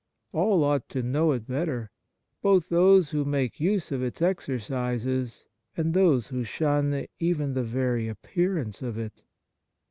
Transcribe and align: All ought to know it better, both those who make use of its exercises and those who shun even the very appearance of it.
All 0.33 0.63
ought 0.63 0.89
to 0.89 1.03
know 1.03 1.31
it 1.31 1.45
better, 1.45 1.91
both 2.41 2.69
those 2.69 3.11
who 3.11 3.23
make 3.23 3.59
use 3.59 3.91
of 3.91 4.01
its 4.01 4.19
exercises 4.19 5.45
and 5.77 5.93
those 5.93 6.29
who 6.29 6.43
shun 6.43 7.05
even 7.19 7.53
the 7.53 7.61
very 7.63 8.07
appearance 8.07 8.81
of 8.81 8.97
it. 8.97 9.21